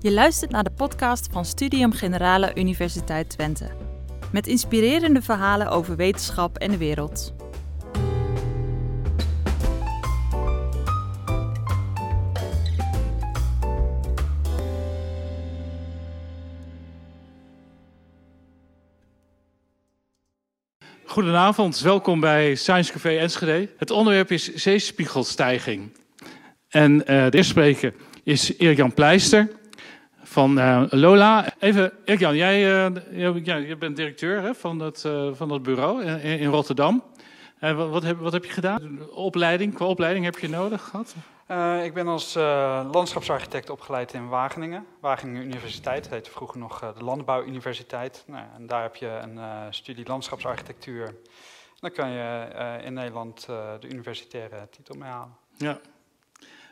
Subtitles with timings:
[0.00, 3.70] Je luistert naar de podcast van Studium Generale Universiteit Twente.
[4.32, 7.34] Met inspirerende verhalen over wetenschap en de wereld.
[21.04, 23.68] Goedenavond, welkom bij Science Café Enschede.
[23.76, 25.92] Het onderwerp is zeespiegelstijging.
[26.68, 29.57] En eh, de eerste spreker is Erik-Jan Pleister
[30.38, 31.46] van eh, Lola.
[31.58, 36.50] Even, Erik-Jan, jij, uh, jij bent directeur hè, van, dat, van dat bureau in, in
[36.50, 37.02] Rotterdam.
[37.60, 39.10] Wat, wat, heb, wat heb je gedaan?
[39.10, 41.14] Opleiding, qua opleiding heb je nodig gehad?
[41.84, 42.34] Ik ben als
[42.92, 44.86] landschapsarchitect opgeleid in Wageningen.
[45.00, 48.24] Wageningen Universiteit, dat heette vroeger nog de Landbouwuniversiteit.
[48.26, 49.40] Nou, en daar heb je een
[49.74, 51.14] studie landschapsarchitectuur.
[51.80, 52.46] Dan kan je
[52.84, 53.46] in Nederland
[53.80, 55.36] de universitaire titel mee halen.
[55.56, 55.80] Ja,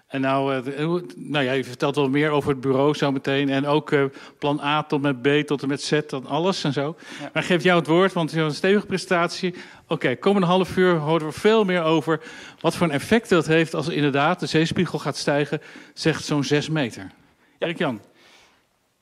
[0.07, 3.49] en nou, uh, nou ja, je vertelt wel meer over het bureau zo meteen.
[3.49, 4.05] En ook uh,
[4.39, 6.97] plan A tot met B tot en met Z, tot alles en zo.
[7.21, 7.31] Ja.
[7.33, 9.55] Maar geef jou het woord, want je hebt een stevige presentatie.
[9.55, 12.21] Oké, okay, komende half uur horen we veel meer over
[12.61, 15.63] wat voor een effect dat heeft als inderdaad de zeespiegel gaat stijgen,
[15.95, 17.03] zegt zo'n 6 meter.
[17.03, 17.13] Ja.
[17.59, 18.01] Erik Jan.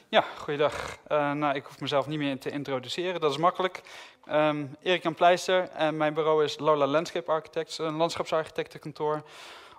[0.08, 0.98] Ja, goeiedag.
[1.08, 3.80] Uh, nou, ik hoef mezelf niet meer te introduceren, dat is makkelijk.
[4.30, 9.22] Um, Erik Jan Pleister en mijn bureau is Lola Landscape Architects, een landschapsarchitectenkantoor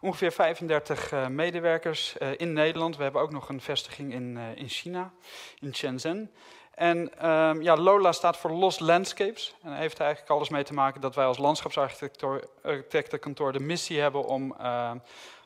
[0.05, 2.97] ongeveer 35 uh, medewerkers uh, in Nederland.
[2.97, 5.13] We hebben ook nog een vestiging in, uh, in China,
[5.59, 6.31] in Shenzhen.
[6.73, 9.55] En um, ja, LOLA staat voor Lost Landscapes.
[9.61, 14.25] En daar heeft eigenlijk alles mee te maken dat wij als landschapsarchitectenkantoor de missie hebben
[14.25, 14.55] om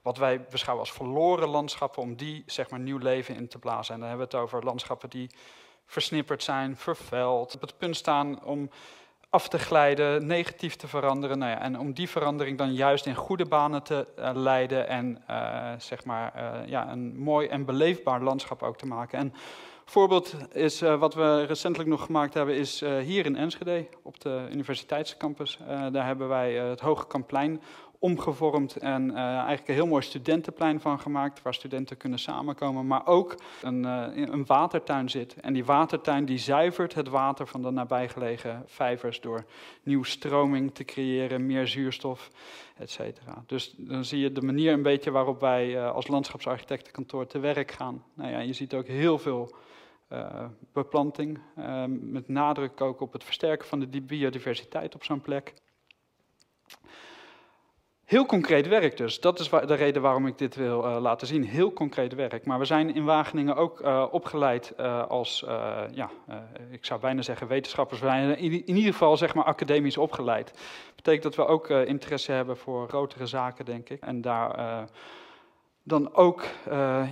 [0.02, 3.94] wat wij beschouwen als verloren landschappen, om die zeg maar nieuw leven in te blazen.
[3.94, 5.30] En dan hebben we het over landschappen die
[5.86, 8.70] versnipperd zijn, vervuild, op het punt staan om
[9.30, 11.38] af te glijden, negatief te veranderen.
[11.38, 15.24] Nou ja, en om die verandering dan juist in goede banen te uh, leiden en
[15.30, 19.20] uh, zeg maar, uh, ja, een mooi en beleefbaar landschap ook te maken.
[19.20, 19.34] En
[19.86, 25.60] voorbeeld is wat we recentelijk nog gemaakt hebben, is hier in Enschede op de universiteitscampus.
[25.92, 27.62] daar hebben wij het Hoge Kampplein
[28.00, 33.08] omgevormd en uh, eigenlijk een heel mooi studentenplein van gemaakt, waar studenten kunnen samenkomen, maar
[33.08, 35.34] ook een, uh, een watertuin zit.
[35.34, 39.46] En die watertuin die zuivert het water van de nabijgelegen vijvers door
[39.84, 42.30] nieuw stroming te creëren, meer zuurstof,
[42.78, 43.44] et cetera.
[43.46, 47.72] Dus dan zie je de manier een beetje waarop wij uh, als landschapsarchitectenkantoor te werk
[47.72, 48.04] gaan.
[48.14, 49.56] Nou ja, je ziet ook heel veel
[50.74, 51.40] beplanting,
[51.90, 55.54] met nadruk ook op het versterken van de biodiversiteit op zo'n plek.
[58.10, 59.20] Heel concreet werk dus.
[59.20, 61.44] Dat is de reden waarom ik dit wil uh, laten zien.
[61.44, 62.46] Heel concreet werk.
[62.46, 65.46] Maar we zijn in Wageningen ook uh, opgeleid uh, als,
[65.92, 66.10] ja,
[66.70, 68.00] ik zou bijna zeggen wetenschappers.
[68.00, 70.54] We zijn in, ieder geval zeg maar academisch opgeleid.
[70.96, 74.02] Betekent dat we ook interesse hebben voor grotere zaken, denk ik.
[74.02, 74.88] En daar
[75.84, 76.44] dan ook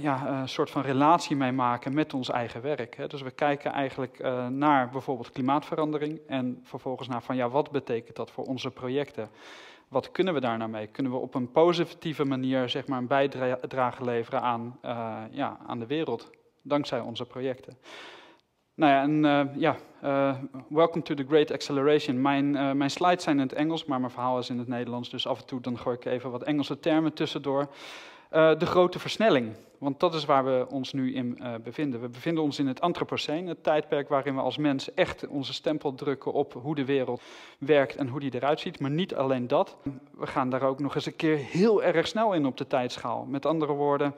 [0.02, 2.96] ja, een soort van relatie mee maken met ons eigen werk.
[2.96, 3.08] Hè.
[3.08, 4.20] Dus we kijken eigenlijk
[4.50, 6.20] naar bijvoorbeeld klimaatverandering.
[6.28, 9.30] En vervolgens naar van ja, wat betekent dat voor onze projecten?
[9.88, 10.88] Wat kunnen we daar nou mee?
[10.88, 15.80] Kunnen we op een positieve manier zeg maar, een bijdrage leveren aan, uh, ja, aan
[15.80, 16.30] de wereld,
[16.62, 17.78] dankzij onze projecten?
[18.74, 20.38] Nou ja, en uh, ja, uh,
[20.70, 22.22] welcome to the Great Acceleration.
[22.22, 25.28] Mijn, mijn slides zijn in het Engels, maar mijn verhaal is in het Nederlands, dus
[25.28, 27.68] af en toe dan gooi ik even wat Engelse termen tussendoor.
[28.32, 32.02] Uh, de grote versnelling, want dat is waar we ons nu in uh, bevinden.
[32.02, 35.96] We bevinden ons in het Anthropoceen, het tijdperk waarin we als mens echt onze stempel
[35.96, 37.22] drukken op hoe de wereld
[37.60, 38.80] werkt en hoe die eruit ziet.
[38.80, 39.78] Maar niet alleen dat,
[40.18, 43.26] we gaan daar ook nog eens een keer heel erg snel in op de tijdschaal.
[43.26, 44.16] Met andere woorden,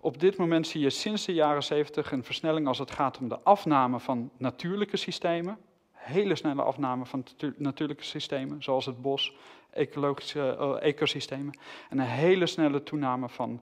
[0.00, 3.28] op dit moment zie je sinds de jaren 70 een versnelling als het gaat om
[3.28, 5.58] de afname van natuurlijke systemen.
[5.92, 7.24] Hele snelle afname van
[7.56, 9.36] natuurlijke systemen, zoals het bos,
[9.72, 11.58] ecologische uh, ecosystemen.
[11.90, 13.60] En een hele snelle toename van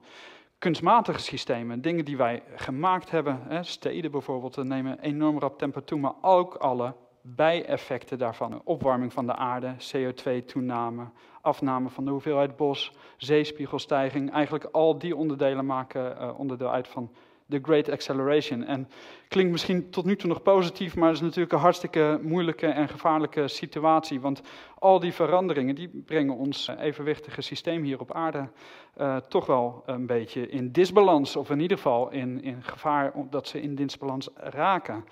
[0.57, 1.81] kunstmatige systemen.
[1.81, 6.55] Dingen die wij gemaakt hebben, hè, steden bijvoorbeeld, nemen enorm rap tempo toe, maar ook
[6.55, 8.61] alle bijeffecten daarvan.
[8.63, 11.09] Opwarming van de aarde, CO2-toename,
[11.41, 14.31] afname van de hoeveelheid bos, zeespiegelstijging.
[14.31, 17.11] Eigenlijk al die onderdelen maken uh, onderdeel uit van
[17.51, 18.63] de Great Acceleration.
[18.63, 18.89] En
[19.27, 22.89] klinkt misschien tot nu toe nog positief, maar het is natuurlijk een hartstikke moeilijke en
[22.89, 24.19] gevaarlijke situatie.
[24.19, 24.41] Want
[24.79, 28.49] al die veranderingen die brengen ons evenwichtige systeem hier op aarde
[28.97, 31.35] uh, toch wel een beetje in disbalans.
[31.35, 35.05] Of in ieder geval in, in gevaar dat ze in disbalans raken.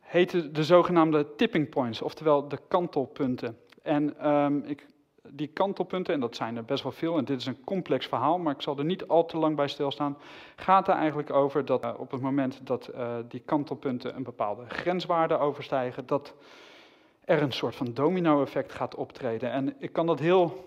[0.00, 3.58] Heten de zogenaamde tipping points, oftewel de kantelpunten.
[3.82, 4.86] En um, ik
[5.30, 8.38] die kantelpunten, en dat zijn er best wel veel, en dit is een complex verhaal,
[8.38, 10.16] maar ik zal er niet al te lang bij stilstaan,
[10.56, 14.64] gaat er eigenlijk over dat uh, op het moment dat uh, die kantelpunten een bepaalde
[14.68, 16.34] grenswaarde overstijgen, dat
[17.24, 19.50] er een soort van domino-effect gaat optreden.
[19.50, 20.66] En ik kan dat heel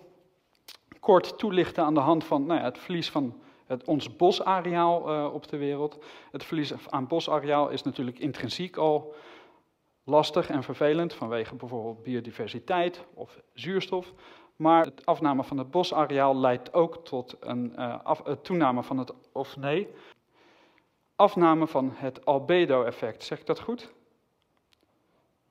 [0.99, 5.47] kort toelichten aan de hand van nou ja, het verlies van het, ons bosareaal op
[5.47, 6.03] de wereld.
[6.31, 9.15] Het verlies aan bosareaal is natuurlijk intrinsiek al
[10.03, 14.13] lastig en vervelend vanwege bijvoorbeeld biodiversiteit of zuurstof.
[14.61, 19.57] Maar het afname van het bosareaal leidt ook tot een af, toename van het, of
[19.57, 19.87] nee,
[21.15, 23.23] afname van het albedo-effect.
[23.23, 23.93] Zeg ik dat goed?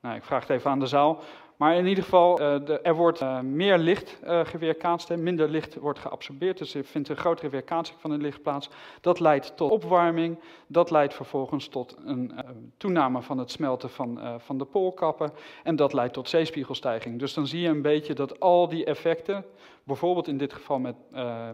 [0.01, 1.21] Nou, ik vraag het even aan de zaal.
[1.61, 5.75] Maar in ieder geval, de, er wordt uh, meer licht uh, geweerkaatst en minder licht
[5.75, 6.59] wordt geabsorbeerd.
[6.59, 8.69] Dus er vindt een grotere weerkaatsing van het licht plaats.
[9.01, 10.39] Dat leidt tot opwarming.
[10.67, 12.33] Dat leidt vervolgens tot een
[12.77, 15.33] toename van het smelten van, van de poolkappen.
[15.63, 17.19] En dat leidt tot zeespiegelstijging.
[17.19, 19.45] Dus dan zie je een beetje dat al die effecten,
[19.85, 20.97] bijvoorbeeld in dit geval met,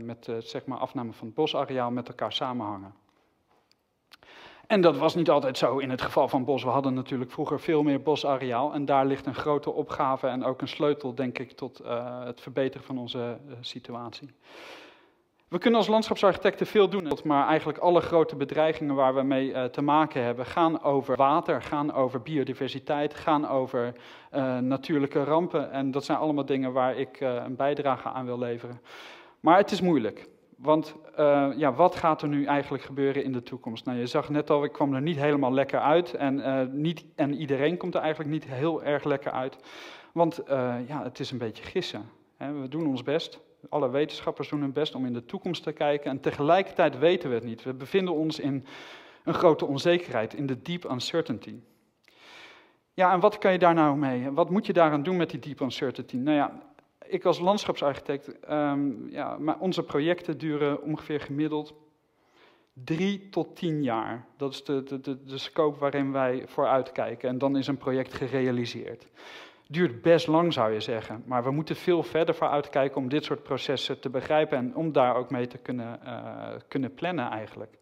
[0.01, 3.06] met zeg maar afname van het bosareaal, met elkaar samenhangen.
[4.67, 6.63] En dat was niet altijd zo in het geval van bos.
[6.63, 8.73] We hadden natuurlijk vroeger veel meer bosareaal.
[8.73, 12.41] En daar ligt een grote opgave en ook een sleutel, denk ik, tot uh, het
[12.41, 13.19] verbeteren van onze
[13.49, 14.31] uh, situatie.
[15.49, 19.65] We kunnen als landschapsarchitecten veel doen, maar eigenlijk alle grote bedreigingen waar we mee uh,
[19.65, 23.93] te maken hebben gaan over water, gaan over biodiversiteit, gaan over
[24.61, 25.73] natuurlijke rampen.
[25.73, 28.81] En dat zijn allemaal dingen waar ik een bijdrage aan wil leveren.
[29.41, 30.29] Maar het is moeilijk.
[30.57, 33.85] Want uh, ja, wat gaat er nu eigenlijk gebeuren in de toekomst?
[33.85, 36.15] Nou, je zag net al, ik kwam er niet helemaal lekker uit.
[36.15, 39.57] En, uh, niet, en iedereen komt er eigenlijk niet heel erg lekker uit.
[40.13, 42.09] Want uh, ja, het is een beetje gissen.
[42.37, 42.53] Hè.
[42.53, 43.41] We doen ons best.
[43.69, 46.11] Alle wetenschappers doen hun best om in de toekomst te kijken.
[46.11, 47.63] En tegelijkertijd weten we het niet.
[47.63, 48.65] We bevinden ons in
[49.25, 51.55] een grote onzekerheid, in de deep uncertainty.
[52.95, 54.31] Ja, en wat kan je daar nou mee?
[54.31, 56.17] Wat moet je daaraan doen met die deep uncertainty?
[56.17, 56.53] Nou ja,
[57.09, 61.75] ik als landschapsarchitect, um, ja, maar onze projecten duren ongeveer gemiddeld
[62.85, 64.27] drie tot tien jaar.
[64.37, 67.29] Dat is de, de, de, de scope waarin wij vooruitkijken.
[67.29, 69.07] En dan is een project gerealiseerd.
[69.69, 71.23] Duurt best lang, zou je zeggen.
[71.27, 75.17] Maar we moeten veel verder vooruitkijken om dit soort processen te begrijpen en om daar
[75.17, 77.79] ook mee te kunnen, uh, kunnen plannen eigenlijk.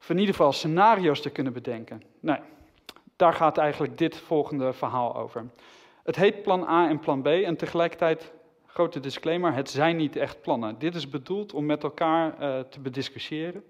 [0.00, 2.02] Of in ieder geval scenario's te kunnen bedenken.
[2.20, 2.40] Nee,
[3.16, 5.46] daar gaat eigenlijk dit volgende verhaal over.
[6.08, 8.32] Het heet plan A en plan B en tegelijkertijd,
[8.66, 10.78] grote disclaimer, het zijn niet echt plannen.
[10.78, 13.64] Dit is bedoeld om met elkaar uh, te bediscussiëren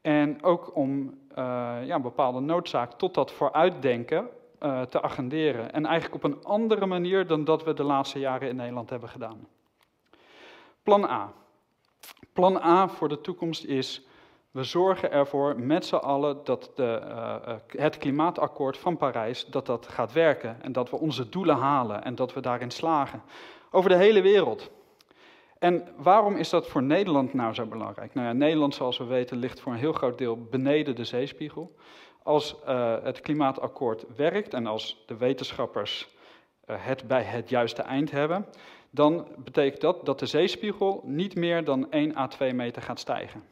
[0.00, 1.36] en ook om uh,
[1.84, 4.28] ja, een bepaalde noodzaak tot dat vooruitdenken
[4.62, 5.72] uh, te agenderen.
[5.72, 9.08] En eigenlijk op een andere manier dan dat we de laatste jaren in Nederland hebben
[9.08, 9.48] gedaan.
[10.82, 11.32] Plan A.
[12.32, 14.06] Plan A voor de toekomst is
[14.50, 19.88] we zorgen ervoor met z'n allen dat de, uh, het klimaatakkoord van Parijs dat dat
[19.88, 23.22] gaat werken en dat we onze doelen halen en dat we daarin slagen.
[23.70, 24.70] Over de hele wereld.
[25.58, 28.14] En waarom is dat voor Nederland nou zo belangrijk?
[28.14, 31.74] Nou ja, Nederland, zoals we weten, ligt voor een heel groot deel beneden de zeespiegel.
[32.22, 36.08] Als uh, het klimaatakkoord werkt en als de wetenschappers
[36.66, 38.46] het bij het juiste eind hebben,
[38.90, 43.42] dan betekent dat dat de zeespiegel niet meer dan 1 à 2 meter gaat stijgen.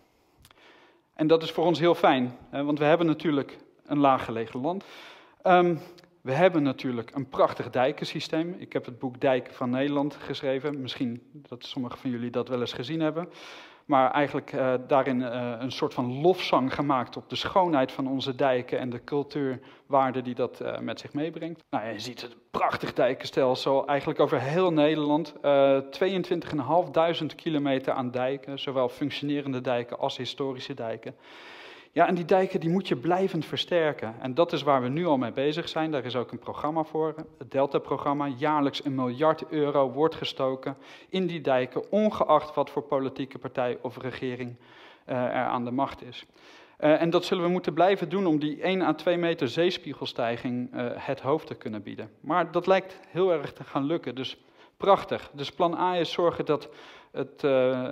[1.19, 4.85] En dat is voor ons heel fijn, want we hebben natuurlijk een laaggelegen land.
[5.45, 5.81] Um,
[6.21, 8.55] we hebben natuurlijk een prachtig dijkensysteem.
[8.59, 10.81] Ik heb het boek Dijken van Nederland geschreven.
[10.81, 13.29] Misschien dat sommigen van jullie dat wel eens gezien hebben
[13.89, 18.35] maar eigenlijk uh, daarin uh, een soort van lofzang gemaakt op de schoonheid van onze
[18.35, 21.65] dijken en de cultuurwaarde die dat uh, met zich meebrengt.
[21.71, 25.35] Nou, je ziet het prachtig dijkenstelsel, eigenlijk over heel Nederland.
[25.35, 25.41] 22.500
[27.37, 31.15] kilometer aan dijken, zowel functionerende dijken als historische dijken.
[31.93, 34.15] Ja, en die dijken die moet je blijvend versterken.
[34.21, 35.91] En dat is waar we nu al mee bezig zijn.
[35.91, 38.27] Daar is ook een programma voor, het Delta-programma.
[38.27, 40.77] Jaarlijks een miljard euro wordt gestoken
[41.09, 44.57] in die dijken, ongeacht wat voor politieke partij of regering
[45.07, 46.27] uh, er aan de macht is.
[46.81, 50.75] Uh, en dat zullen we moeten blijven doen om die 1 à 2 meter zeespiegelstijging
[50.75, 52.11] uh, het hoofd te kunnen bieden.
[52.21, 54.37] Maar dat lijkt heel erg te gaan lukken, dus
[54.77, 55.31] prachtig.
[55.33, 56.69] Dus plan A is zorgen dat
[57.13, 57.43] het,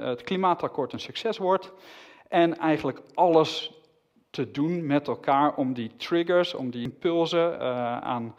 [0.00, 1.72] het klimaatakkoord een succes wordt.
[2.28, 3.76] En eigenlijk alles
[4.36, 8.34] te doen met elkaar om die triggers, om die impulsen uh, aan,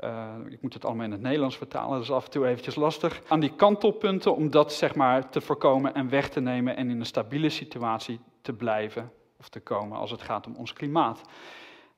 [0.00, 2.74] uh, ik moet het allemaal in het Nederlands vertalen, dat is af en toe eventjes
[2.74, 6.90] lastig, aan die kantelpunten om dat zeg maar te voorkomen en weg te nemen en
[6.90, 11.20] in een stabiele situatie te blijven of te komen als het gaat om ons klimaat.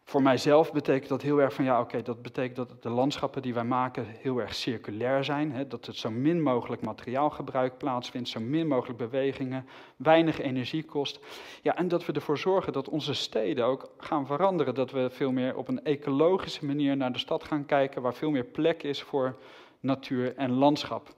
[0.08, 3.54] Voor mijzelf betekent dat heel erg van ja, oké, dat betekent dat de landschappen die
[3.54, 5.52] wij maken heel erg circulair zijn.
[5.52, 11.20] Hè, dat het zo min mogelijk materiaalgebruik plaatsvindt, zo min mogelijk bewegingen, weinig energie kost.
[11.62, 14.74] Ja, en dat we ervoor zorgen dat onze steden ook gaan veranderen.
[14.74, 18.30] Dat we veel meer op een ecologische manier naar de stad gaan kijken, waar veel
[18.30, 19.36] meer plek is voor
[19.80, 21.08] natuur en landschap.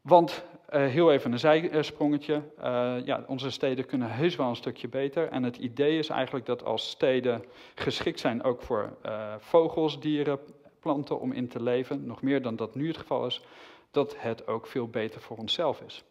[0.00, 2.42] Want uh, heel even een zijsprongetje.
[2.58, 5.28] Uh, ja, onze steden kunnen heus wel een stukje beter.
[5.28, 10.38] En het idee is eigenlijk dat als steden geschikt zijn ook voor uh, vogels, dieren,
[10.80, 13.44] planten om in te leven, nog meer dan dat nu het geval is,
[13.90, 16.04] dat het ook veel beter voor onszelf is.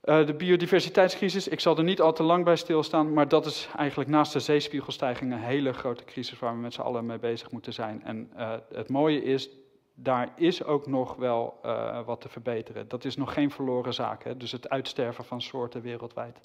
[0.00, 4.10] De biodiversiteitscrisis, ik zal er niet al te lang bij stilstaan, maar dat is eigenlijk
[4.10, 7.72] naast de zeespiegelstijging een hele grote crisis waar we met z'n allen mee bezig moeten
[7.72, 8.02] zijn.
[8.04, 8.30] En
[8.72, 9.50] het mooie is,
[10.00, 12.88] daar is ook nog wel uh, wat te verbeteren.
[12.88, 14.36] Dat is nog geen verloren zaak, hè?
[14.36, 16.40] dus het uitsterven van soorten wereldwijd.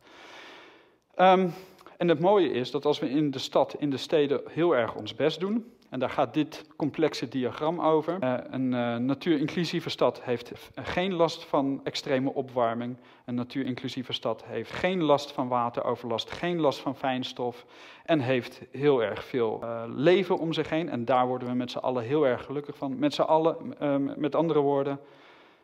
[1.16, 1.54] Um,
[1.98, 4.96] en het mooie is dat als we in de stad, in de steden heel erg
[4.96, 8.18] ons best doen, en daar gaat dit complexe diagram over.
[8.24, 12.98] Uh, een uh, natuurinclusieve stad heeft geen last van extreme opwarming.
[13.26, 17.66] Een natuurinclusieve stad heeft geen last van wateroverlast, geen last van fijnstof.
[18.06, 20.90] En heeft heel erg veel uh, leven om zich heen.
[20.90, 23.00] En daar worden we met z'n allen heel erg gelukkig van.
[23.00, 23.76] Met z'n allen,
[24.18, 25.00] met andere woorden,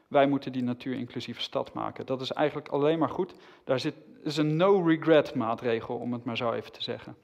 [0.07, 2.05] wij moeten die natuurinclusieve stad maken.
[2.05, 3.33] Dat is eigenlijk alleen maar goed.
[3.63, 7.15] Daar zit, is een no-regret maatregel, om het maar zo even te zeggen.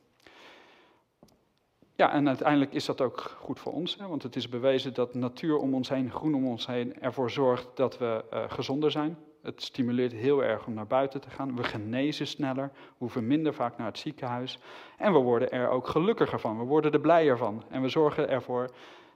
[1.98, 5.14] Ja, en uiteindelijk is dat ook goed voor ons, hè, want het is bewezen dat
[5.14, 9.18] natuur om ons heen, groen om ons heen, ervoor zorgt dat we uh, gezonder zijn.
[9.42, 11.56] Het stimuleert heel erg om naar buiten te gaan.
[11.56, 14.60] We genezen sneller, hoeven minder vaak naar het ziekenhuis.
[14.98, 17.64] En we worden er ook gelukkiger van, we worden er blijer van.
[17.70, 18.70] En we zorgen ervoor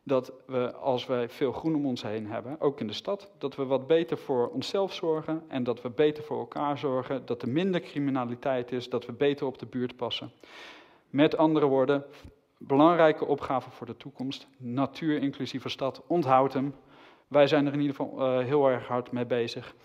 [0.04, 3.56] dat we, als we veel groen om ons heen hebben, ook in de stad, dat
[3.56, 7.50] we wat beter voor onszelf zorgen en dat we beter voor elkaar zorgen, dat er
[7.50, 10.32] minder criminaliteit is, dat we beter op de buurt passen.
[11.10, 12.06] Met andere woorden,
[12.60, 14.48] belangrijke opgave voor de toekomst.
[14.58, 16.76] Natuur inclusieve stad, onthoud hem.
[17.28, 19.76] Wij zijn er in ieder geval uh, heel erg hard mee bezig.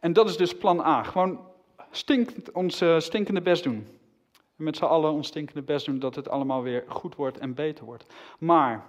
[0.00, 1.02] En dat is dus plan A.
[1.02, 1.40] Gewoon
[1.90, 3.86] stink, ons uh, stinkende best doen.
[4.56, 7.84] Met z'n allen ons stinkende best doen dat het allemaal weer goed wordt en beter
[7.84, 8.06] wordt.
[8.38, 8.86] Maar,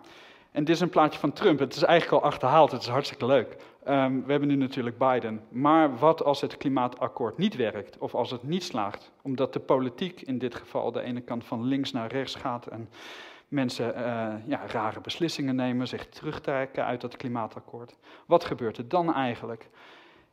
[0.51, 1.59] en dit is een plaatje van Trump.
[1.59, 2.71] Het is eigenlijk al achterhaald.
[2.71, 3.55] Het is hartstikke leuk.
[3.87, 5.41] Um, we hebben nu natuurlijk Biden.
[5.49, 7.97] Maar wat als het klimaatakkoord niet werkt?
[7.97, 9.11] Of als het niet slaagt?
[9.21, 12.89] Omdat de politiek in dit geval de ene kant van links naar rechts gaat en
[13.47, 17.97] mensen uh, ja, rare beslissingen nemen, zich terugtrekken uit dat klimaatakkoord.
[18.25, 19.69] Wat gebeurt er dan eigenlijk?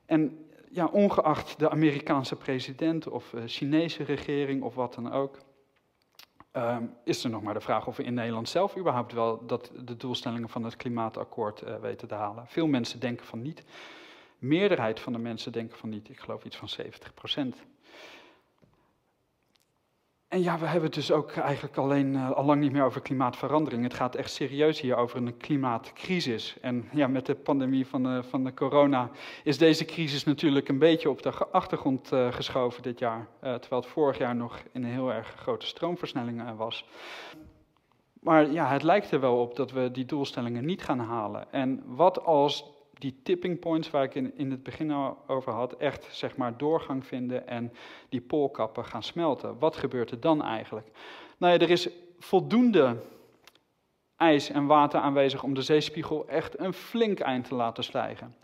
[0.06, 5.38] En ja, ongeacht de Amerikaanse president of de Chinese regering of wat dan ook,
[6.52, 9.72] uh, is er nog maar de vraag of we in Nederland zelf überhaupt wel dat
[9.84, 12.46] de doelstellingen van het klimaatakkoord uh, weten te halen.
[12.46, 13.64] Veel mensen denken van niet.
[14.38, 16.08] Meerderheid van de mensen denken van niet.
[16.08, 17.56] Ik geloof iets van 70 procent.
[20.28, 23.00] En ja, we hebben het dus ook eigenlijk alleen uh, al lang niet meer over
[23.00, 23.82] klimaatverandering.
[23.82, 26.56] Het gaat echt serieus hier over een klimaatcrisis.
[26.60, 29.10] En ja, met de pandemie van van de corona
[29.44, 33.18] is deze crisis natuurlijk een beetje op de achtergrond uh, geschoven dit jaar.
[33.18, 36.84] Uh, terwijl het vorig jaar nog in een heel erg grote stroomversnelling was.
[38.20, 41.52] Maar ja, het lijkt er wel op dat we die doelstellingen niet gaan halen.
[41.52, 44.92] En wat als die tipping points waar ik in, in het begin
[45.26, 47.72] over had, echt zeg maar doorgang vinden en
[48.08, 49.58] die poolkappen gaan smelten.
[49.58, 50.86] Wat gebeurt er dan eigenlijk?
[51.38, 51.88] Nou ja, er is
[52.18, 52.96] voldoende
[54.16, 58.36] ijs en water aanwezig om de zeespiegel echt een flink eind te laten stijgen.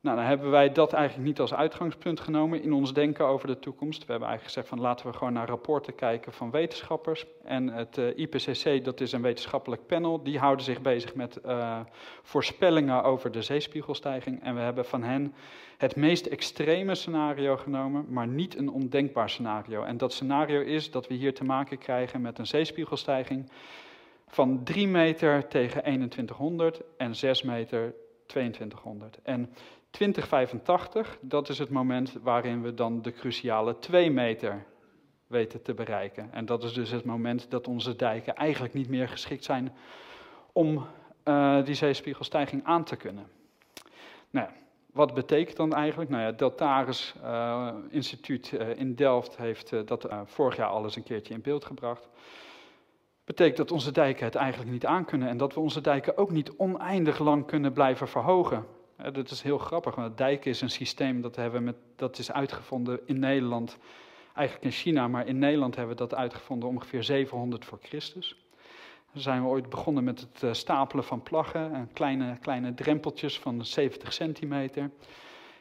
[0.00, 3.58] Nou, dan hebben wij dat eigenlijk niet als uitgangspunt genomen in ons denken over de
[3.58, 3.98] toekomst.
[3.98, 7.26] We hebben eigenlijk gezegd van laten we gewoon naar rapporten kijken van wetenschappers.
[7.44, 11.80] En het eh, IPCC, dat is een wetenschappelijk panel, die houden zich bezig met uh,
[12.22, 14.42] voorspellingen over de zeespiegelstijging.
[14.42, 15.34] En we hebben van hen
[15.76, 19.82] het meest extreme scenario genomen, maar niet een ondenkbaar scenario.
[19.82, 23.50] En dat scenario is dat we hier te maken krijgen met een zeespiegelstijging
[24.28, 27.94] van 3 meter tegen 2100 en 6 meter
[28.26, 29.18] 2200.
[29.22, 29.50] En
[29.90, 34.64] 2085, dat is het moment waarin we dan de cruciale 2 meter
[35.26, 36.32] weten te bereiken.
[36.32, 39.72] En dat is dus het moment dat onze dijken eigenlijk niet meer geschikt zijn
[40.52, 40.86] om
[41.24, 43.26] uh, die zeespiegelstijging aan te kunnen.
[44.30, 44.48] Nou,
[44.92, 46.10] wat betekent dan eigenlijk?
[46.10, 51.34] Nou ja, Deltaris uh, Instituut uh, in Delft heeft dat vorig jaar alles een keertje
[51.34, 52.08] in beeld gebracht.
[53.24, 56.52] Betekent dat onze dijken het eigenlijk niet aankunnen en dat we onze dijken ook niet
[56.56, 58.66] oneindig lang kunnen blijven verhogen.
[59.12, 63.00] Dat is heel grappig, want dijken is een systeem dat, hebben met, dat is uitgevonden
[63.06, 63.78] in Nederland,
[64.34, 68.36] eigenlijk in China, maar in Nederland hebben we dat uitgevonden ongeveer 700 voor Christus.
[69.12, 73.38] Dan zijn we ooit begonnen met het eh, stapelen van plaggen, en kleine, kleine drempeltjes
[73.38, 74.90] van 70 centimeter.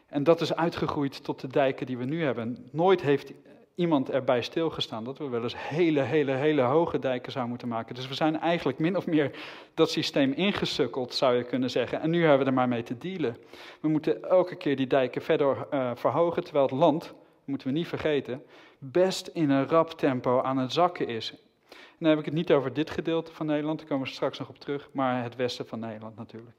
[0.08, 2.67] En dat is uitgegroeid tot de dijken die we nu hebben.
[2.72, 3.34] Nooit heeft
[3.77, 7.96] iemand erbij stilgestaan dat we wel eens hele, hele, hele hoge dijken zouden moeten maken.
[7.96, 9.31] Dus we zijn eigenlijk min of meer
[9.74, 12.01] dat systeem ingesukkeld, zou je kunnen zeggen.
[12.01, 13.38] En nu hebben we er maar mee te dealen.
[13.81, 17.13] We moeten elke keer die dijken verder uh, verhogen, terwijl het land,
[17.46, 18.43] moeten we niet vergeten,
[18.79, 21.31] best in een rap tempo aan het zakken is.
[21.69, 24.39] En dan heb ik het niet over dit gedeelte van Nederland, daar komen we straks
[24.39, 26.55] nog op terug, maar het westen van Nederland natuurlijk.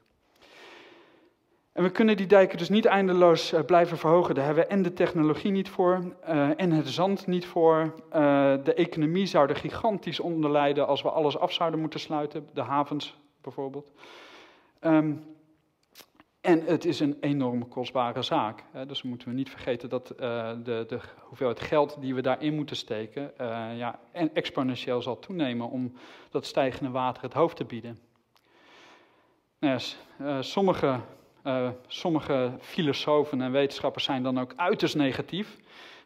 [1.79, 4.35] En we kunnen die dijken dus niet eindeloos uh, blijven verhogen.
[4.35, 7.93] Daar hebben we en de technologie niet voor, uh, en het zand niet voor.
[8.07, 12.49] Uh, de economie zou er gigantisch onder lijden als we alles af zouden moeten sluiten,
[12.53, 13.91] de havens bijvoorbeeld.
[14.81, 15.23] Um,
[16.41, 18.63] En het is een enorm kostbare zaak.
[18.71, 18.85] Hè.
[18.85, 23.33] Dus moeten we niet vergeten dat de, de, hoeveelheid geld die we daarin moeten steken,
[23.75, 25.93] ja, en exponentieel zal toenemen om
[26.29, 27.99] dat stijgende water het hoofd te bieden.
[29.59, 29.79] Nou
[30.17, 30.99] ja, sommige,
[31.87, 35.57] sommige filosofen en wetenschappers zijn dan ook uiterst negatief.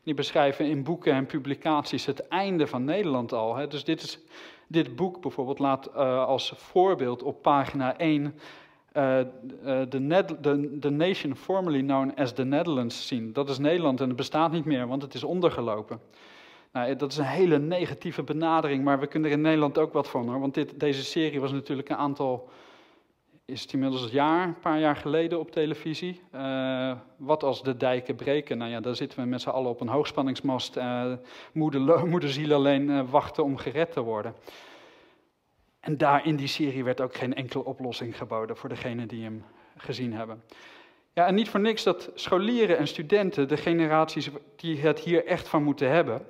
[0.03, 3.55] Die beschrijven in boeken en publicaties het einde van Nederland al.
[3.55, 3.67] Hè.
[3.67, 4.19] Dus dit, is,
[4.67, 8.35] dit boek bijvoorbeeld laat uh, als voorbeeld op pagina 1
[8.93, 9.19] uh,
[10.79, 13.33] the nation formerly known as the Netherlands zien.
[13.33, 15.99] Dat is Nederland en het bestaat niet meer, want het is ondergelopen.
[16.71, 20.09] Nou, dat is een hele negatieve benadering, maar we kunnen er in Nederland ook wat
[20.09, 20.39] van hoor.
[20.39, 22.49] Want dit, deze serie was natuurlijk een aantal
[23.53, 26.21] is het inmiddels een jaar, een paar jaar geleden op televisie.
[26.35, 28.57] Uh, wat als de dijken breken?
[28.57, 30.77] Nou ja, daar zitten we met z'n allen op een hoogspanningsmast.
[30.77, 31.13] Uh,
[31.53, 34.35] moeder, moederziel alleen uh, wachten om gered te worden.
[35.79, 39.43] En daar in die serie werd ook geen enkele oplossing geboden voor degenen die hem
[39.77, 40.43] gezien hebben.
[41.13, 45.47] Ja, en niet voor niks dat scholieren en studenten, de generaties die het hier echt
[45.47, 46.25] van moeten hebben,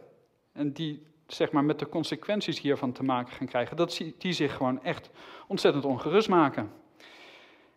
[0.52, 4.56] en die zeg maar met de consequenties hiervan te maken gaan krijgen, dat die zich
[4.56, 5.10] gewoon echt
[5.48, 6.82] ontzettend ongerust maken.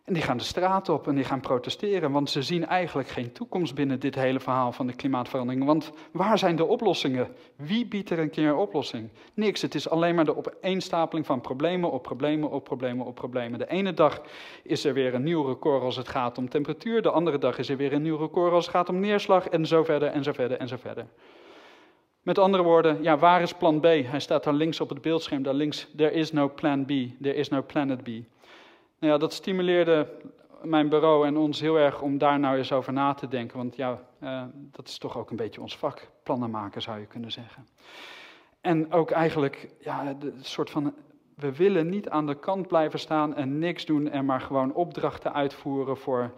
[0.07, 3.33] En die gaan de straat op en die gaan protesteren, want ze zien eigenlijk geen
[3.33, 5.65] toekomst binnen dit hele verhaal van de klimaatverandering.
[5.65, 7.29] Want waar zijn de oplossingen?
[7.57, 9.11] Wie biedt er een keer oplossing?
[9.35, 9.63] Niks.
[9.63, 13.59] Het is alleen maar de opeenstapeling van problemen op problemen op problemen op problemen.
[13.59, 14.23] De ene dag
[14.63, 17.69] is er weer een nieuw record als het gaat om temperatuur, de andere dag is
[17.69, 20.33] er weer een nieuw record als het gaat om neerslag en zo verder en zo
[20.33, 21.07] verder en zo verder.
[22.23, 23.85] Met andere woorden, ja, waar is plan B?
[23.85, 25.89] Hij staat daar links op het beeldscherm, daar links.
[25.97, 26.91] There is no plan B,
[27.23, 28.09] there is no planet B.
[28.99, 30.09] Nou ja, dat stimuleerde
[30.63, 33.57] mijn bureau en ons heel erg om daar nou eens over na te denken.
[33.57, 37.07] Want ja, uh, dat is toch ook een beetje ons vak, plannen maken zou je
[37.07, 37.67] kunnen zeggen.
[38.61, 40.95] En ook eigenlijk, ja, soort van,
[41.35, 45.35] we willen niet aan de kant blijven staan en niks doen en maar gewoon opdrachten
[45.35, 46.33] uitvoeren voor,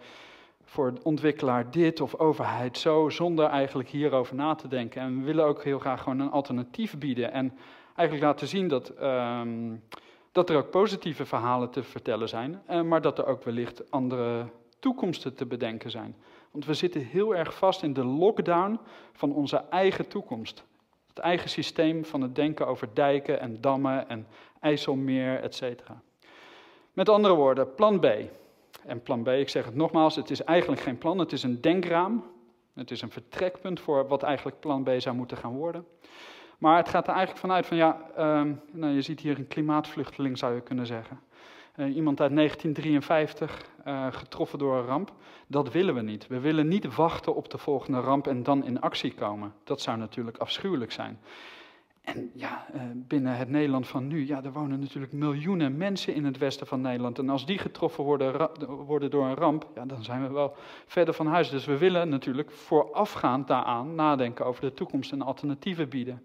[0.63, 5.01] voor ontwikkelaar dit of overheid zo, zonder eigenlijk hierover na te denken.
[5.01, 7.57] En we willen ook heel graag gewoon een alternatief bieden en
[7.95, 8.93] eigenlijk laten zien dat...
[9.01, 9.83] Um,
[10.39, 14.45] dat er ook positieve verhalen te vertellen zijn, eh, maar dat er ook wellicht andere
[14.79, 16.15] toekomsten te bedenken zijn.
[16.51, 18.79] Want we zitten heel erg vast in de lockdown
[19.13, 20.63] van onze eigen toekomst.
[21.07, 24.27] Het eigen systeem van het denken over dijken en dammen en
[24.59, 25.63] IJsselmeer, etc.
[26.93, 28.05] Met andere woorden, plan B.
[28.85, 31.61] En plan B, ik zeg het nogmaals, het is eigenlijk geen plan, het is een
[31.61, 32.23] denkraam.
[32.73, 35.85] Het is een vertrekpunt voor wat eigenlijk plan B zou moeten gaan worden.
[36.59, 38.41] Maar het gaat er eigenlijk vanuit van, ja, uh,
[38.71, 41.19] nou, je ziet hier een klimaatvluchteling zou je kunnen zeggen.
[41.75, 45.13] Uh, iemand uit 1953, uh, eh, getroffen door een ramp.
[45.47, 46.27] Dat willen we niet.
[46.27, 49.53] We willen niet wachten op de volgende ramp en dan in actie komen.
[49.63, 51.19] Dat zou natuurlijk afschuwelijk zijn.
[52.01, 56.25] En ja, uh, binnen het Nederland van nu, ja, er wonen natuurlijk miljoenen mensen in
[56.25, 57.19] het westen van Nederland.
[57.19, 61.27] En als die getroffen worden, door een ramp, ja, dan zijn we wel verder van
[61.27, 61.49] huis.
[61.49, 66.21] Dus we willen natuurlijk voorafgaand daaraan nadenken over de toekomst en alternatieven bieden.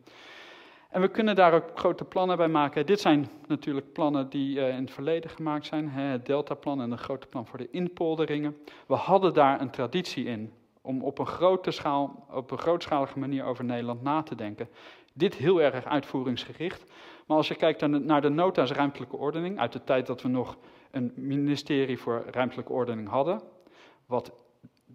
[0.95, 2.87] En we kunnen daar ook grote plannen bij maken.
[2.87, 5.89] Dit zijn natuurlijk plannen die uh, in het verleden gemaakt zijn.
[5.89, 8.57] Het Deltaplan en een grote plan voor de inpolderingen.
[8.87, 13.45] We hadden daar een traditie in om op een grote schaal, op een grootschalige manier
[13.45, 14.69] over Nederland na te denken.
[15.17, 16.93] Dit heel erg uitvoeringsgericht.
[17.27, 20.57] Maar als je kijkt naar de nota's ruimtelijke ordening, uit de tijd dat we nog
[20.91, 23.41] een ministerie voor ruimtelijke ordening hadden,
[24.07, 24.33] wat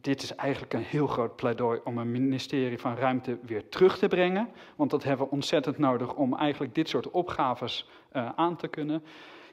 [0.02, 4.08] dit is eigenlijk een heel groot pleidooi om een ministerie van Ruimte weer terug te
[4.08, 4.50] brengen.
[4.76, 9.04] Want dat hebben we ontzettend nodig om eigenlijk dit soort opgaves uh, aan te kunnen.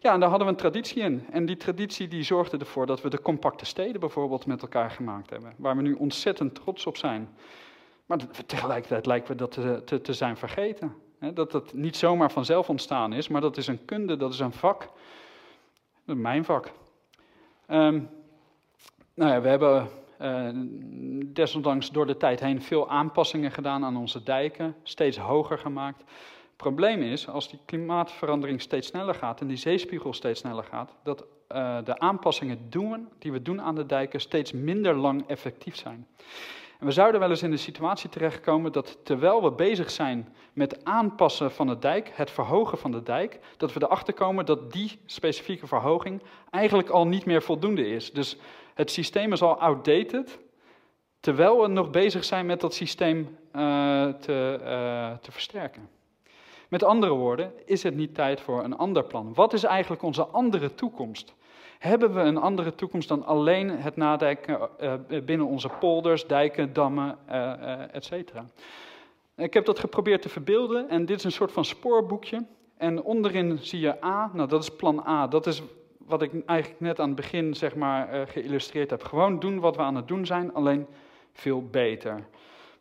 [0.00, 1.26] Ja, en daar hadden we een traditie in.
[1.30, 5.30] En die traditie die zorgde ervoor dat we de compacte steden bijvoorbeeld met elkaar gemaakt
[5.30, 5.54] hebben.
[5.56, 7.28] Waar we nu ontzettend trots op zijn.
[8.06, 10.94] Maar tegelijkertijd lijken we dat te, te, te zijn vergeten.
[11.34, 14.52] dat het niet zomaar vanzelf ontstaan is, maar dat is een kunde, dat is een
[14.52, 14.88] vak.
[16.04, 16.72] Dat mijn vak.
[17.68, 18.08] Um,
[19.14, 19.88] nou ja, we hebben
[20.20, 20.48] uh,
[21.26, 25.98] desondanks door de tijd heen veel aanpassingen gedaan aan onze dijken, steeds hoger gemaakt.
[25.98, 30.94] Het probleem is, als die klimaatverandering steeds sneller gaat en die zeespiegel steeds sneller gaat,
[31.02, 35.76] dat uh, de aanpassingen doen, die we doen aan de dijken steeds minder lang effectief
[35.76, 36.06] zijn.
[36.78, 40.84] En we zouden wel eens in de situatie terechtkomen dat terwijl we bezig zijn met
[40.84, 44.98] aanpassen van de dijk, het verhogen van de dijk, dat we erachter komen dat die
[45.06, 48.12] specifieke verhoging eigenlijk al niet meer voldoende is.
[48.12, 48.36] Dus
[48.74, 50.38] het systeem is al outdated,
[51.20, 55.88] terwijl we nog bezig zijn met dat systeem uh, te, uh, te versterken.
[56.68, 59.34] Met andere woorden, is het niet tijd voor een ander plan?
[59.34, 61.34] Wat is eigenlijk onze andere toekomst?
[61.78, 67.18] Hebben we een andere toekomst dan alleen het nadenken uh, binnen onze polders, dijken, dammen,
[67.30, 68.44] uh, et cetera?
[69.36, 72.44] Ik heb dat geprobeerd te verbeelden en dit is een soort van spoorboekje.
[72.76, 75.62] En onderin zie je A, nou dat is plan A, dat is
[75.98, 79.04] wat ik eigenlijk net aan het begin zeg maar, geïllustreerd heb.
[79.04, 80.86] Gewoon doen wat we aan het doen zijn, alleen
[81.32, 82.26] veel beter.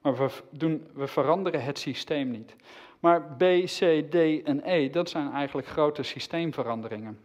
[0.02, 2.56] Maar we, doen, we veranderen het systeem niet.
[3.00, 7.20] Maar B, C, D en E, dat zijn eigenlijk grote systeemveranderingen.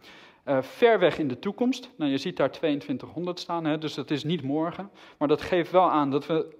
[0.45, 4.11] Uh, ver weg in de toekomst, nou, je ziet daar 2200 staan, hè, dus dat
[4.11, 4.89] is niet morgen.
[5.17, 6.55] Maar dat geeft wel aan dat we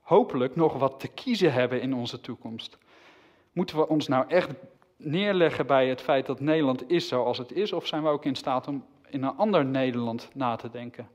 [0.00, 2.78] hopelijk nog wat te kiezen hebben in onze toekomst.
[3.52, 4.50] Moeten we ons nou echt
[4.96, 8.34] neerleggen bij het feit dat Nederland is zoals het is, of zijn we ook in
[8.34, 11.08] staat om in een ander Nederland na te denken?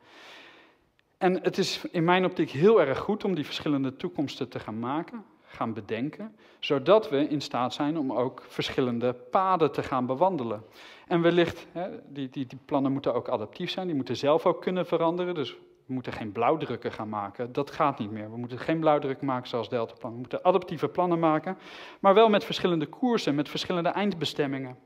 [1.18, 4.80] En het is in mijn optiek heel erg goed om die verschillende toekomsten te gaan
[4.80, 10.64] maken, gaan bedenken, zodat we in staat zijn om ook verschillende paden te gaan bewandelen.
[11.08, 14.62] En wellicht, hè, die, die, die plannen moeten ook adaptief zijn, die moeten zelf ook
[14.62, 15.34] kunnen veranderen.
[15.34, 17.54] Dus we moeten geen blauwdrukken gaan maken.
[17.54, 18.32] Dat gaat niet meer.
[18.32, 20.12] We moeten geen blauwdrukken maken zoals Deltaplan.
[20.12, 21.58] We moeten adaptieve plannen maken,
[22.00, 24.78] maar wel met verschillende koersen, met verschillende eindbestemmingen.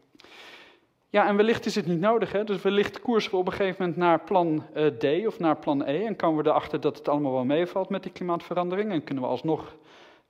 [1.09, 2.31] Ja, en wellicht is het niet nodig.
[2.31, 2.43] Hè?
[2.43, 5.81] Dus wellicht koersen we op een gegeven moment naar plan uh, D of naar plan
[5.81, 6.05] E.
[6.05, 8.91] En komen we erachter dat het allemaal wel meevalt met die klimaatverandering.
[8.91, 9.75] En kunnen we alsnog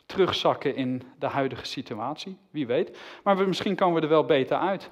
[0.06, 2.38] terugzakken in de huidige situatie.
[2.50, 2.98] Wie weet.
[3.24, 4.92] Maar misschien komen we er wel beter uit.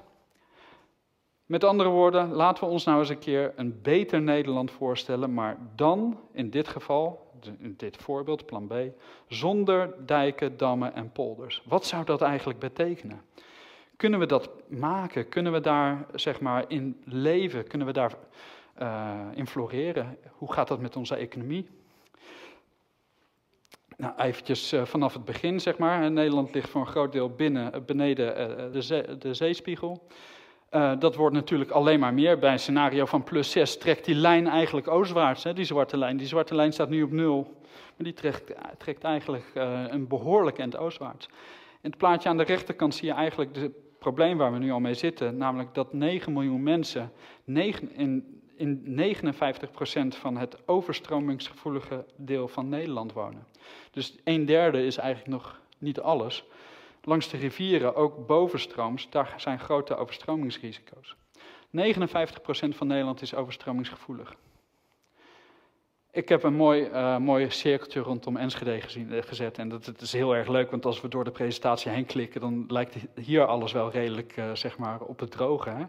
[1.46, 5.58] Met andere woorden, laten we ons nou eens een keer een beter Nederland voorstellen, maar
[5.74, 8.74] dan in dit geval, in dit voorbeeld, plan B,
[9.28, 11.62] zonder dijken, dammen en polders.
[11.64, 13.22] Wat zou dat eigenlijk betekenen?
[13.96, 15.28] Kunnen we dat maken?
[15.28, 17.66] Kunnen we daar zeg maar in leven?
[17.66, 18.14] Kunnen we daar
[18.82, 20.18] uh, in floreren?
[20.30, 21.68] Hoe gaat dat met onze economie?
[23.96, 26.10] Nou, eventjes uh, vanaf het begin, zeg maar.
[26.10, 30.06] Nederland ligt voor een groot deel binnen, beneden uh, de, de zeespiegel.
[30.98, 32.38] Dat wordt natuurlijk alleen maar meer.
[32.38, 36.16] Bij een scenario van plus 6 trekt die lijn eigenlijk oostwaarts, hè, die zwarte lijn.
[36.16, 39.50] Die zwarte lijn staat nu op 0, maar die trekt, trekt eigenlijk
[39.88, 41.26] een behoorlijk eind oostwaarts.
[41.80, 44.80] In het plaatje aan de rechterkant zie je eigenlijk het probleem waar we nu al
[44.80, 47.12] mee zitten, namelijk dat 9 miljoen mensen
[47.44, 49.00] 9, in, in
[50.14, 53.46] 59% van het overstromingsgevoelige deel van Nederland wonen.
[53.90, 56.44] Dus een derde is eigenlijk nog niet alles
[57.02, 61.16] langs de rivieren, ook bovenstrooms, daar zijn grote overstromingsrisico's.
[61.70, 64.36] 59% van Nederland is overstromingsgevoelig.
[66.10, 69.58] Ik heb een mooi, uh, mooi cirkeltje rondom Enschede uh, gezet.
[69.58, 72.64] En dat, is heel erg leuk, want als we door de presentatie heen klikken, dan
[72.68, 75.70] lijkt hier alles wel redelijk uh, zeg maar op het droge.
[75.70, 75.84] Hè?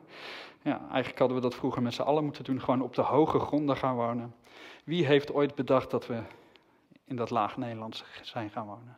[0.65, 3.39] Ja, eigenlijk hadden we dat vroeger met z'n allen moeten doen, gewoon op de hoge
[3.39, 4.35] gronden gaan wonen.
[4.83, 6.21] Wie heeft ooit bedacht dat we
[7.03, 8.97] in dat laag Nederlands zijn gaan wonen?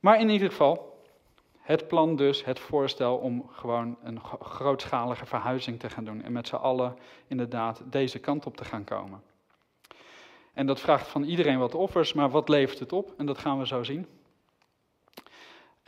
[0.00, 1.02] Maar in ieder geval,
[1.58, 6.22] het plan dus, het voorstel om gewoon een grootschalige verhuizing te gaan doen.
[6.22, 9.22] En met z'n allen inderdaad deze kant op te gaan komen.
[10.52, 13.14] En dat vraagt van iedereen wat offers, maar wat levert het op?
[13.16, 14.06] En dat gaan we zo zien.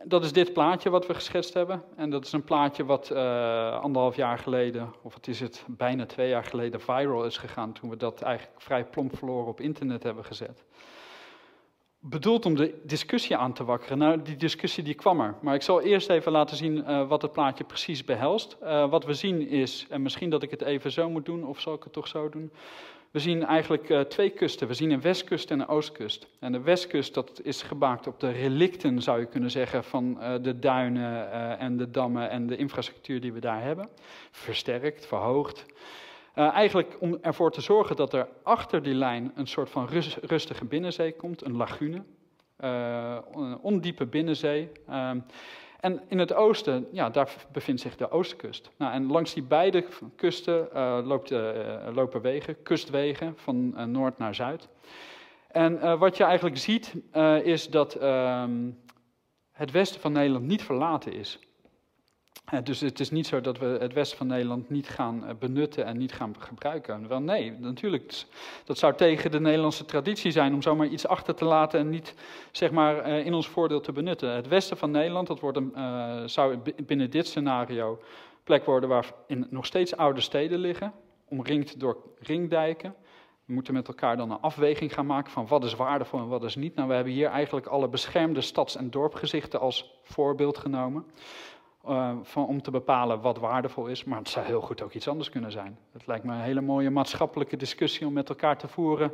[0.05, 1.83] Dat is dit plaatje wat we geschetst hebben.
[1.97, 6.07] En dat is een plaatje wat uh, anderhalf jaar geleden, of het is het bijna
[6.07, 7.73] twee jaar geleden, viral is gegaan.
[7.73, 10.65] Toen we dat eigenlijk vrij plomp verloren op internet hebben gezet
[12.09, 13.99] bedoeld om de discussie aan te wakkeren.
[13.99, 15.35] Nou, die discussie die kwam er.
[15.41, 18.57] Maar ik zal eerst even laten zien uh, wat het plaatje precies behelst.
[18.63, 21.61] Uh, wat we zien is, en misschien dat ik het even zo moet doen, of
[21.61, 22.53] zal ik het toch zo doen?
[23.11, 24.69] We zien eigenlijk uh, twee kusten.
[24.69, 26.29] We zien een westkust en een oostkust.
[26.41, 30.59] En de westkust dat is gemaakt op de relicten, zou je kunnen zeggen, van de
[30.59, 33.89] duinen en de dammen en de infrastructuur die we daar hebben.
[34.31, 35.67] Versterkt, verhoogd.
[36.35, 40.65] Eigenlijk om ervoor te zorgen dat er achter die lijn een soort van rust, rustige
[40.65, 42.03] binnenzee komt, een lagune,
[42.57, 44.71] een ondiepe binnenzee.
[44.89, 45.11] Uh,
[45.87, 48.71] en in het oosten, ja, daar bevindt zich de oostkust.
[48.77, 49.85] Nou, en langs die beide
[50.17, 51.31] kusten uh, loopt,
[51.95, 54.69] lopen wegen, kustwegen, van noord naar zuid.
[55.49, 56.95] En wat je eigenlijk ziet,
[57.43, 58.71] is dat ehm,
[59.53, 61.39] het westen van Nederland niet verlaten is.
[62.55, 65.31] Uh, dus het is niet zo dat we het westen van Nederland niet gaan uh,
[65.39, 67.09] benutten en niet gaan gebruiken.
[67.09, 68.25] Wel nee, natuurlijk.
[68.65, 72.15] Dat zou tegen de Nederlandse traditie zijn om zomaar iets achter te laten en niet
[72.51, 74.31] zeg maar, uh, in ons voordeel te benutten.
[74.31, 75.73] Het westen van Nederland, dat wordt een,
[76.29, 77.99] zou binnen dit scenario
[78.45, 80.93] plek worden waar in nog steeds oude steden liggen,
[81.29, 82.95] omringd door ringdijken.
[83.45, 86.45] We moeten met elkaar dan een afweging gaan maken van wat is waardevol en wat
[86.45, 86.75] is niet.
[86.75, 91.05] Nou, we hebben hier eigenlijk alle beschermde stads- en dorpgezichten als voorbeeld genomen.
[91.89, 95.09] Uh, van, om te bepalen wat waardevol is, maar het zou heel goed ook iets
[95.09, 95.79] anders kunnen zijn.
[95.93, 99.13] Het lijkt me een hele mooie maatschappelijke discussie om met elkaar te voeren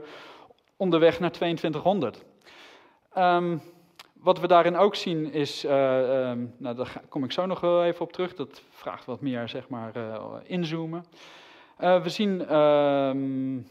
[0.77, 2.17] onderweg naar 2200.
[2.17, 2.23] Um,
[3.13, 3.59] ehm,
[4.13, 7.85] wat we daarin ook zien is, uh, um, nou, daar kom ik zo nog wel
[7.85, 11.05] even op terug, dat vraagt wat meer zeg maar, uh, inzoomen.
[11.77, 13.67] we zien, um,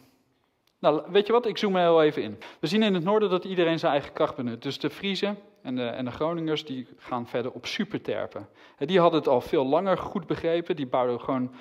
[0.81, 2.37] nou weet je wat, ik zoom er heel even in.
[2.59, 4.61] We zien in het noorden dat iedereen zijn eigen kracht benut.
[4.61, 8.47] Dus de Friese, en de, en de Groningers die gaan verder op superterpen.
[8.77, 10.75] Die hadden het al veel langer goed begrepen.
[10.75, 11.53] Die bouwden gewoon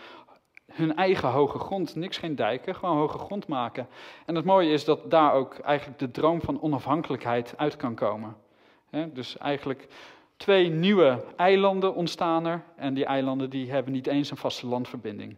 [0.72, 3.88] hun eigen hoge grond, niks geen dijken, gewoon hoge grond maken.
[4.26, 8.37] En het mooie is dat daar ook eigenlijk de droom van onafhankelijkheid uit kan komen.
[9.12, 9.87] dus eigenlijk
[10.37, 15.37] twee nieuwe eilanden ontstaan er en die eilanden die hebben niet eens een vaste landverbinding.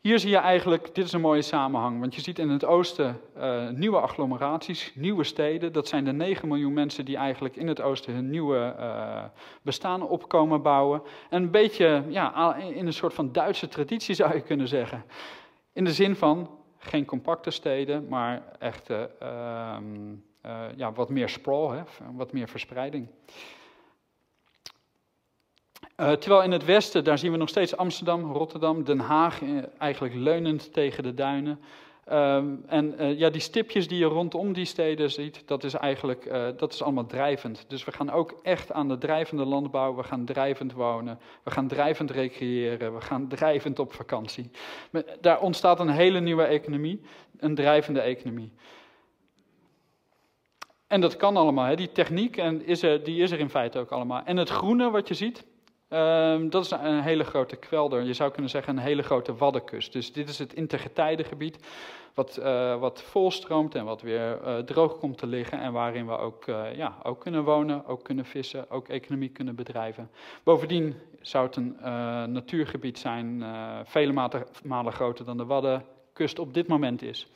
[0.00, 3.20] Hier zie je eigenlijk, dit is een mooie samenhang, want je ziet in het oosten
[3.36, 5.72] uh, nieuwe agglomeraties, nieuwe steden.
[5.72, 9.24] Dat zijn de 9 miljoen mensen die eigenlijk in het oosten hun nieuwe uh,
[9.62, 11.02] bestaan opkomen bouwen.
[11.30, 15.04] En een beetje ja, in een soort van Duitse traditie zou je kunnen zeggen.
[15.72, 19.02] In de zin van geen compacte steden, maar echt uh,
[20.76, 21.82] ja, wat meer sprawl, hè,
[22.12, 23.08] wat meer verspreiding.
[26.00, 29.48] Uh, terwijl in het westen, daar zien we nog steeds Amsterdam, Rotterdam, Den Haag, eh,
[29.78, 31.60] eigenlijk leunend tegen de duinen.
[32.08, 36.30] Uh, en uh, ja, die stipjes die je rondom die steden ziet, dat is eigenlijk
[36.56, 37.64] dat is allemaal drijvend.
[37.68, 41.68] Dus we gaan ook echt aan de drijvende landbouw, we gaan drijvend wonen, we gaan
[41.68, 44.50] drijvend recreëren, we gaan drijvend op vakantie.
[45.20, 47.00] Daar ontstaat een hele nieuwe economie,
[47.38, 48.52] een drijvende economie.
[50.86, 51.76] En dat kan allemaal, hè.
[51.76, 54.22] die techniek en is er, die is er in feite ook allemaal.
[54.24, 55.44] En het groene wat je ziet,
[55.90, 58.02] Um, dat is een hele grote kwelder.
[58.02, 59.92] Je zou kunnen zeggen een hele grote waddenkust.
[59.92, 61.58] Dus dit is het intergetijdengebied
[62.14, 65.60] wat, uh, wat volstroomt en wat weer uh, droog komt te liggen.
[65.60, 69.54] En waarin we ook, uh, ja, ook kunnen wonen, ook kunnen vissen, ook economie kunnen
[69.54, 70.10] bedrijven.
[70.42, 71.76] Bovendien zou het een
[72.32, 73.44] natuurgebied zijn,
[73.84, 74.30] vele
[74.64, 77.28] malen groter dan de Waddenkust op dit moment is.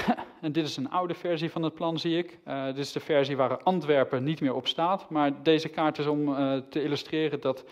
[0.40, 2.38] en dit is een oude versie van het plan, zie ik.
[2.48, 5.10] Uh, dit is de versie waar Antwerpen niet meer op staat.
[5.10, 7.64] Maar deze kaart is om uh, te illustreren dat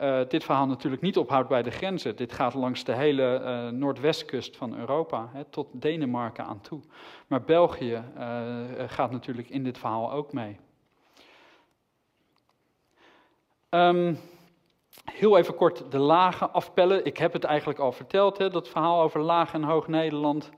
[0.00, 2.16] uh, dit verhaal natuurlijk niet ophoudt bij de grenzen.
[2.16, 6.80] Dit gaat langs de hele noordwestkust van Europa, hè, tot Denemarken aan toe.
[7.26, 8.02] Maar België
[8.86, 10.56] gaat natuurlijk in dit verhaal ook mee.
[13.70, 14.18] Um,
[15.12, 17.04] Heel even kort de lagen afpellen.
[17.04, 20.50] Ik heb het eigenlijk al verteld, hè, dat verhaal over laag en hoog Nederland.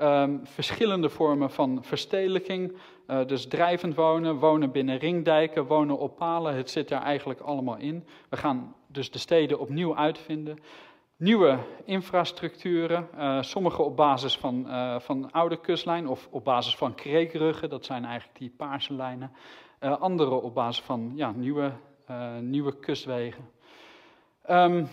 [0.00, 2.76] Um, verschillende vormen van verstedelijking.
[3.06, 6.54] Uh, dus drijvend wonen, wonen binnen ringdijken, wonen op palen.
[6.54, 8.06] Het zit daar eigenlijk allemaal in.
[8.28, 10.58] We gaan dus de steden opnieuw uitvinden.
[11.16, 16.94] Nieuwe infrastructuren, uh, sommige op basis van, uh, van oude kustlijn of op basis van
[16.94, 19.32] kreekruggen, dat zijn eigenlijk die paarse lijnen.
[19.80, 21.72] andere op basis van ja, nieuwe,
[22.40, 23.50] nieuwe kustwegen.
[24.50, 24.88] Um,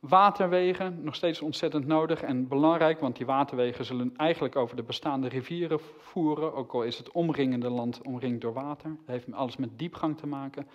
[0.00, 5.28] Waterwegen, nog steeds ontzettend nodig en belangrijk, want die waterwegen zullen eigenlijk over de bestaande
[5.28, 8.90] rivieren voeren, ook al is het omringende land omringd door water.
[8.90, 10.66] Dat heeft alles met diepgang te maken.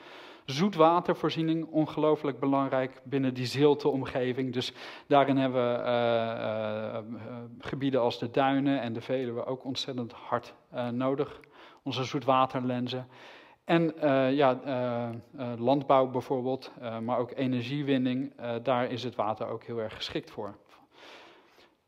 [0.46, 4.54] Zoetwatervoorziening, ongelooflijk belangrijk binnen die zilte omgeving.
[4.54, 4.74] Dus
[5.08, 10.54] daarin hebben we uh, uh, gebieden als de duinen en de Veluwe ook ontzettend hard
[10.92, 11.40] nodig.
[11.84, 13.08] Onze zoetwaterlenzen.
[13.66, 16.72] En uh, ja, uh, uh, landbouw bijvoorbeeld,
[17.02, 20.56] maar ook energiewinning, daar is het water ook heel erg geschikt voor.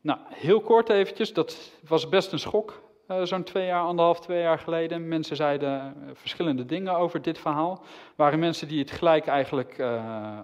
[0.00, 2.82] Nou, heel kort eventjes, dat was best een schok,
[3.22, 5.08] zo'n twee jaar, anderhalf, twee jaar geleden.
[5.08, 7.84] Mensen zeiden verschillende dingen over dit verhaal.
[8.16, 9.80] waren mensen die het gelijk eigenlijk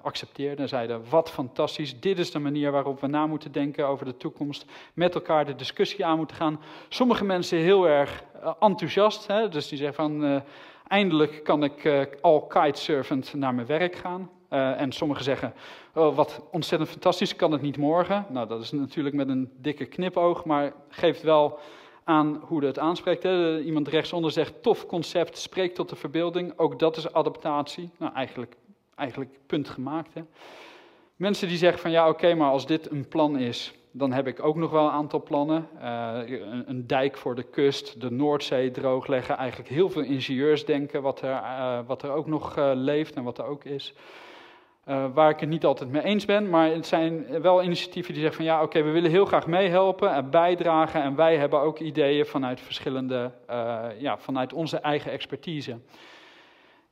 [0.02, 4.04] accepteerden en zeiden, wat fantastisch, dit is de manier waarop we na moeten denken over
[4.04, 4.64] de toekomst,
[4.94, 6.60] met elkaar de discussie aan moeten gaan.
[6.88, 8.24] Sommige mensen heel erg
[8.60, 10.42] enthousiast, hè, dus die zeggen van
[10.92, 14.30] Eindelijk kan ik uh, al kitesurfend naar mijn werk gaan.
[14.50, 15.54] Uh, en sommigen zeggen,
[15.94, 18.26] oh, wat ontzettend fantastisch, kan het niet morgen?
[18.28, 21.58] Nou, dat is natuurlijk met een dikke knipoog, maar geeft wel
[22.04, 23.22] aan hoe het aanspreekt.
[23.22, 23.60] Hè.
[23.60, 26.58] Iemand rechtsonder zegt, tof concept, spreekt tot de verbeelding.
[26.58, 27.90] Ook dat is adaptatie.
[27.98, 28.56] Nou, eigenlijk,
[28.94, 30.14] eigenlijk punt gemaakt.
[30.14, 30.22] Hè.
[31.16, 34.44] Mensen die zeggen van, ja oké, maar als dit een plan is, dan heb ik
[34.44, 35.68] ook nog wel een aantal plannen.
[35.82, 36.18] Uh,
[36.66, 39.36] een, dijk voor de kust, de Noordzee droogleggen.
[39.36, 43.38] Eigenlijk heel veel ingenieursdenken wat er, uh, wat er ook nog uh, leeft en wat
[43.38, 43.94] er ook is.
[45.14, 48.44] waar ik het niet altijd mee eens ben, maar het zijn wel initiatieven die zeggen
[48.44, 51.02] van ja, oké, we willen heel graag meehelpen en bijdragen.
[51.02, 53.30] En wij hebben ook ideeën vanuit verschillende,
[53.98, 55.78] ja, vanuit onze eigen expertise.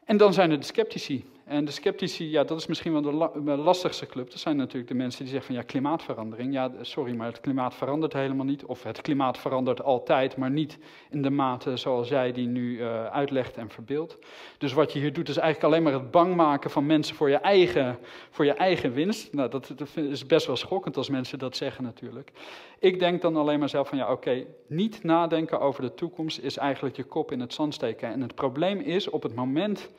[0.04, 1.24] En dan zijn er de sceptici.
[1.50, 3.02] En de sceptici, ja, dat is misschien wel
[3.44, 4.30] de, lastigste club.
[4.30, 6.52] Dat zijn natuurlijk de mensen die zeggen van ja, klimaatverandering.
[6.52, 8.64] Ja, sorry, maar het klimaat verandert helemaal niet.
[8.64, 10.78] Of het klimaat verandert altijd, maar niet
[11.10, 14.18] in de mate zoals jij die nu uh, uitlegt en verbeeldt.
[14.58, 17.30] Dus wat je hier doet is eigenlijk alleen maar het bang maken van mensen voor
[17.30, 17.98] je eigen,
[18.30, 19.32] voor je eigen winst.
[19.32, 22.30] Nou, dat, is best wel schokkend als mensen dat zeggen natuurlijk.
[22.78, 26.56] Ik denk dan alleen maar zelf van ja, oké, niet nadenken over de toekomst is
[26.56, 28.12] eigenlijk je kop in het zand steken.
[28.12, 29.90] En het probleem is op het moment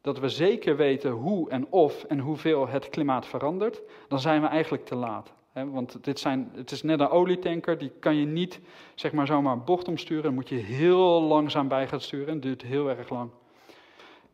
[0.00, 4.46] dat we zeker weten hoe en of en hoeveel het klimaat verandert, dan zijn we
[4.46, 5.32] eigenlijk te laat.
[5.52, 8.60] Want dit zijn, het is net een olietanker, die kan je niet
[8.94, 10.22] zeg maar zomaar bocht omsturen.
[10.22, 12.32] Dan moet je heel langzaam bij gaan sturen.
[12.34, 13.30] Het duurt heel erg lang.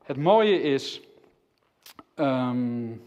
[0.02, 1.00] Het mooie is,
[2.14, 3.02] um,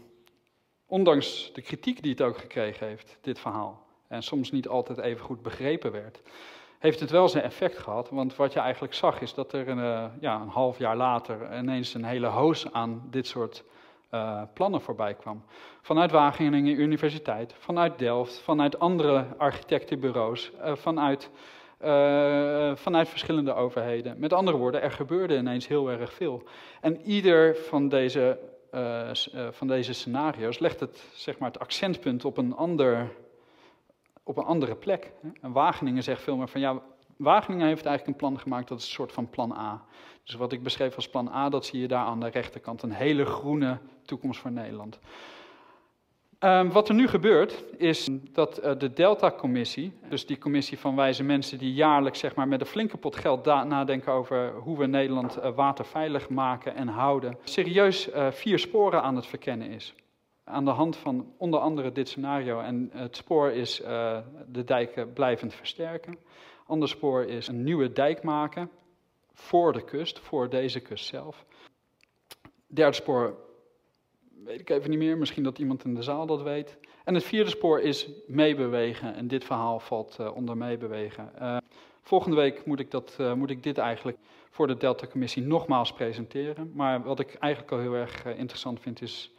[0.86, 5.24] ondanks de kritiek die het ook gekregen heeft, dit verhaal, en soms niet altijd even
[5.24, 6.22] goed begrepen werd,
[6.78, 8.10] heeft het wel zijn effect gehad.
[8.10, 11.58] Want wat je eigenlijk zag is dat er een, uh, ja, een half jaar later
[11.58, 13.64] ineens een hele hoos aan dit soort
[14.10, 15.44] uh, plannen voorbij kwam.
[15.82, 21.30] Vanuit Wageningen Universiteit, vanuit Delft, vanuit andere architectenbureaus, uh, vanuit,
[22.74, 24.18] vanuit verschillende overheden.
[24.18, 26.42] Met andere woorden, er gebeurde ineens heel erg veel.
[26.80, 28.38] En ieder van deze,
[29.50, 33.10] van deze scenario's legt het, zeg maar, het accentpunt op een ander
[34.28, 35.12] op een andere plek.
[35.40, 36.80] En Wageningen zegt veel meer van ja,
[37.16, 39.84] Wageningen heeft eigenlijk een plan gemaakt, dat is een soort van plan A.
[40.24, 42.92] Dus wat ik beschreef als plan A, dat zie je daar aan de rechterkant, een
[42.92, 44.98] hele groene toekomst voor Nederland.
[46.40, 51.24] Um, wat er nu gebeurt, is dat uh, de Delta-commissie, dus die commissie van wijze
[51.24, 55.38] mensen die jaarlijks zeg maar, met een flinke pot geld nadenken over hoe we Nederland
[55.38, 59.94] uh, waterveilig maken en houden, serieus uh, vier sporen aan het verkennen is
[60.48, 62.60] aan de hand van onder andere dit scenario.
[62.60, 66.18] En het spoor is uh, de dijken blijvend versterken.
[66.66, 68.70] Ander spoor is een nieuwe dijk maken
[69.32, 71.44] voor de kust, voor deze kust zelf.
[72.66, 73.36] Derde spoor
[74.44, 76.78] weet ik even niet meer, misschien dat iemand in de zaal dat weet.
[77.04, 81.32] En het vierde spoor is meebewegen en dit verhaal valt uh, onder meebewegen.
[81.40, 81.56] Uh,
[82.02, 84.18] volgende week moet ik, dat, moet ik dit eigenlijk
[84.50, 86.72] voor de Delta-commissie nogmaals presenteren.
[86.74, 89.32] Maar wat ik eigenlijk al heel erg interessant vind is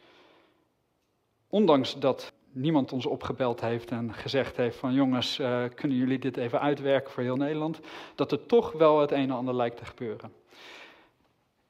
[1.50, 6.36] ondanks dat niemand ons opgebeld heeft en gezegd heeft van jongens, uh, kunnen jullie dit
[6.36, 7.80] even uitwerken voor heel Nederland,
[8.14, 10.32] dat er toch wel het een en ander lijkt te gebeuren.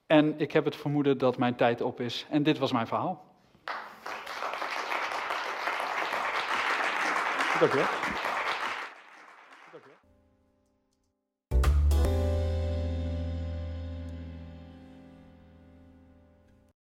[0.07, 3.25] En ik heb het vermoeden dat mijn tijd op is en dit was mijn verhaal.
[7.61, 8.20] Dank u wel.